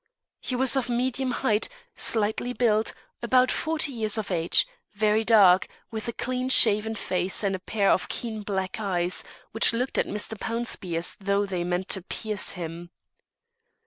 [0.39, 6.07] He was of medium height, slightly built, about forty years of age, very dark, with
[6.07, 10.35] a clean shaven face and a pair of keen black eyes, which looked at Mr.
[10.39, 12.89] Pownceby as though they meant to pierce him.